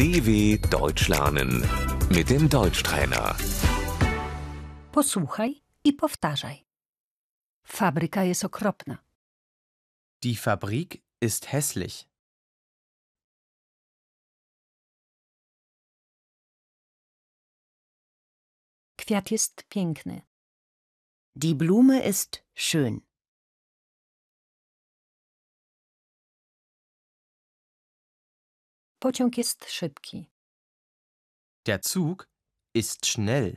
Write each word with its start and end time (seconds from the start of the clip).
DW 0.00 0.58
Deutsch 0.70 1.08
lernen 1.08 1.62
mit 2.08 2.30
dem 2.30 2.48
Deutschtrainer. 2.48 3.36
Posłuchaj 4.92 5.62
i 5.84 5.92
powtarzaj. 5.92 6.64
Fabryka 7.66 8.24
jest 8.24 8.44
okropna. 8.44 8.98
Die 10.22 10.36
Fabrik 10.36 11.02
ist 11.20 11.46
hässlich. 11.52 12.08
Kwiat 18.96 19.30
jest 19.30 19.68
piękny. 19.68 20.22
Die 21.36 21.54
Blume 21.54 22.00
ist 22.08 22.42
schön. 22.54 23.09
Pociąg 29.02 29.38
jest 29.38 29.70
szybki. 29.70 30.30
Der 31.66 31.80
Zug 31.84 32.28
ist 32.74 33.06
schnell. 33.06 33.56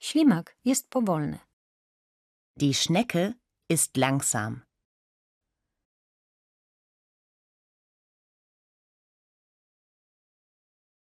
Ślimak 0.00 0.56
jest 0.64 0.88
powolny. 0.90 1.38
Die 2.56 2.74
Schnecke 2.74 3.34
ist 3.68 3.96
langsam. 3.96 4.60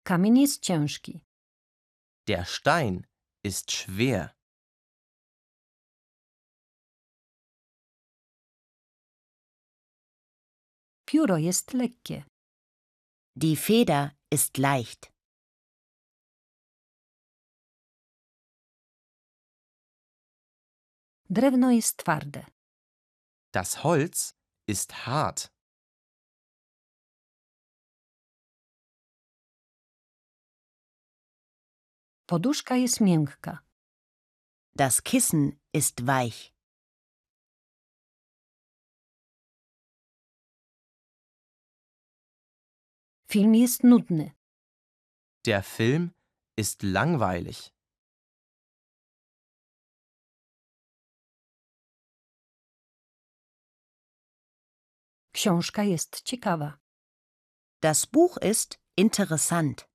Kamień 0.04 0.38
jest 0.42 0.64
ciężki. 0.64 1.20
Der 2.28 2.46
Stein 2.46 3.08
ist 3.44 3.72
schwer. 3.72 4.41
Pióro 11.12 11.38
jest 11.38 11.74
lekkie. 11.74 12.24
Die 13.36 13.56
Feder 13.56 14.12
ist 14.32 14.58
leicht. 14.58 15.12
Drewno 21.30 21.72
jest 21.72 21.98
twarde. 21.98 22.46
Das 23.54 23.76
Holz 23.76 24.34
ist 24.68 24.92
hart. 24.92 25.48
Poduszka 32.26 32.76
jest 32.76 33.02
miękka. 33.02 33.60
Das 34.76 35.02
Kissen 35.04 35.60
ist 35.74 36.06
weich. 36.06 36.51
Film 43.32 43.56
jest 43.56 43.84
nudny. 43.84 44.32
Der 45.46 45.64
Film 45.64 46.12
ist 46.58 46.84
langweilig. 46.84 47.72
Książka 55.34 55.84
jest 55.84 56.22
ciekawa. 56.22 56.80
Das 57.82 58.06
Buch 58.06 58.38
ist 58.52 58.80
interessant. 58.98 59.90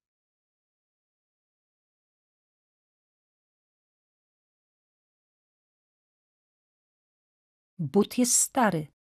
But 7.79 8.19
jest 8.19 8.41
stary. 8.41 8.93